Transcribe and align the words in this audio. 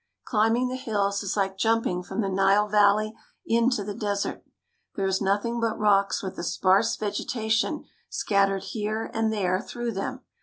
Climbing 0.25 0.67
the 0.69 0.75
hills 0.77 1.21
is 1.21 1.37
like 1.37 1.59
jumping 1.59 2.01
from 2.01 2.21
the 2.21 2.27
Nile 2.27 2.67
Valley 2.67 3.13
into 3.45 3.83
the 3.83 3.93
desert. 3.93 4.43
There 4.95 5.05
is 5.05 5.21
nothing 5.21 5.59
but 5.59 5.77
rocks 5.77 6.23
with 6.23 6.39
a 6.39 6.43
sparse 6.43 6.95
vegetation 6.95 7.85
scattered 8.09 8.63
here 8.63 9.11
and 9.13 9.31
there 9.31 9.61
through 9.61 9.91
them. 9.91 10.21